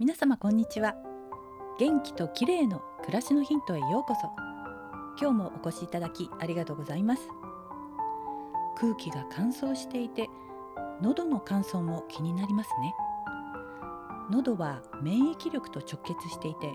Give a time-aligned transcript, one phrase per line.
[0.00, 0.96] 皆様こんにちは。
[1.78, 4.22] 元気と綺麗の暮らしのヒントへようこそ。
[5.20, 7.22] 今日もお越しいただきありがとうございます。
[8.76, 10.28] 空気が乾燥していて
[11.00, 12.92] 喉の乾燥も気になりますね。
[14.32, 16.74] 喉は免疫力と直結していて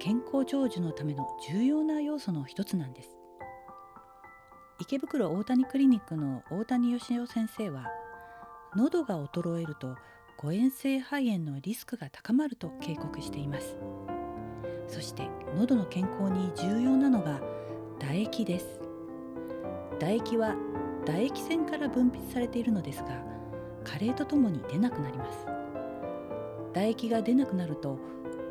[0.00, 3.10] 健康長寿のための重要な要素の一つなんです。
[4.80, 7.86] 池袋大谷クリニックの大谷義雄先生は
[8.74, 9.94] 喉が衰えると
[10.40, 13.76] 誤嚥性肺炎のリスクが高まると警告しています。
[14.86, 17.40] そして喉の健康に重要なのが
[17.98, 18.80] 唾液です。
[19.98, 20.54] 唾液は
[21.04, 23.20] 唾液腺から分泌されているのですが
[23.82, 25.38] 加齢とともに出なくなります。
[26.72, 27.98] 唾液が出なくなると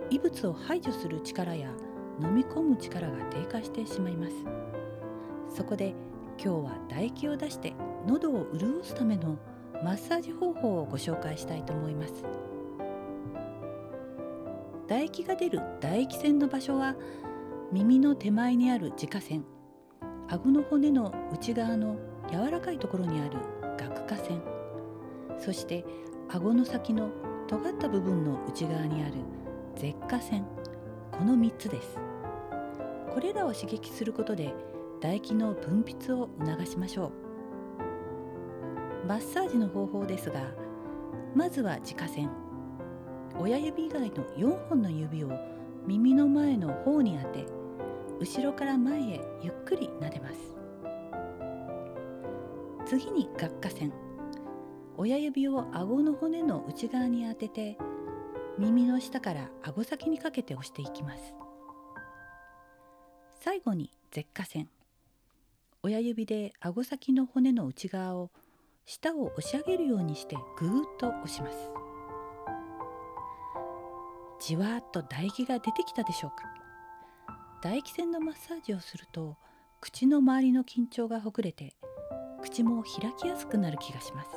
[0.10, 1.70] 異物を排除する力や
[2.22, 4.34] 飲み込む力が低下してしまいます。
[5.56, 5.96] そこで
[6.38, 7.74] 今日は唾液を出して
[8.06, 9.38] 喉を潤すための
[9.84, 12.24] マッサージ方法をご紹介したいと思います。
[14.88, 16.96] 唾液が出る唾液腺の場所は
[17.72, 19.44] 耳の手前にある耳下腺
[20.30, 21.98] 顎の骨の内側の
[22.32, 23.38] 柔らかいところにある
[23.78, 24.42] 顎下腺
[25.38, 25.86] そして
[26.30, 27.10] 顎の先の
[27.48, 29.16] 尖った部分の内側にある
[29.76, 30.46] 舌下腺
[31.12, 31.98] この3つです。
[33.14, 34.54] これらを刺激することで
[35.02, 37.27] 唾液の分泌を促しましょう。
[39.08, 40.42] マッサージの方法ですが
[41.34, 42.30] まずは自家線
[43.40, 45.30] 親指以外の4本の指を
[45.86, 47.46] 耳の前の方に当て
[48.20, 50.58] 後ろから前へゆっくり撫でます。
[52.86, 53.94] 次に顎下線。
[54.98, 57.78] 親指を顎の骨の内側に当てて
[58.58, 61.36] 耳の下から顎先にかけて押していきます。
[63.40, 64.70] 最後に舌下線。
[65.84, 68.32] 親指で顎先の骨の内側を
[68.90, 71.58] 舌を押し上げるようにしてぐーっと押します。
[74.40, 76.46] じわーっと唾液が出てきたでしょうか。
[77.62, 79.36] 唾液腺のマッサージをすると
[79.82, 81.76] 口の周りの緊張がほぐれて
[82.42, 84.30] 口も開きやすくなる気がします。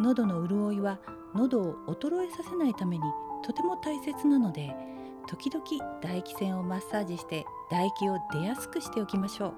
[0.00, 0.98] 喉の潤いは
[1.34, 3.04] 喉を衰えさせないために
[3.44, 4.74] とても大切なので
[5.26, 5.62] 時々
[6.00, 9.54] 唾液腺をマッサージして唾液を出やすくしておきましょう。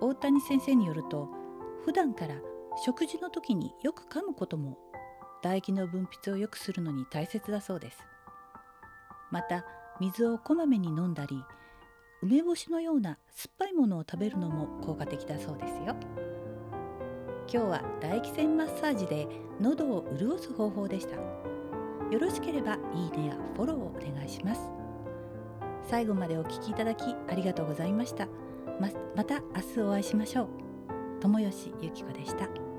[0.00, 1.38] 大谷先生によると
[1.84, 2.34] 普段から
[2.84, 4.78] 食事の時によく噛むことも
[5.42, 7.98] 唾液の分泌を良くするのに大切だそうです。
[9.30, 9.64] また
[10.00, 11.42] 水をこまめに飲んだり
[12.22, 15.96] 梅干しのような酸っぱいものを食べるのも効果的だそうですよ。
[17.52, 19.26] 今日は唾液腺マッサージで
[19.60, 21.16] 喉を潤す方法でした。
[21.16, 24.60] よろしければいいねやフォローをお願いします。
[25.88, 28.28] 最後までお聞きいただきありがとうございました。
[28.78, 30.59] ままた明日お会いしましょう。
[31.20, 32.69] 友吉ゆき子でした。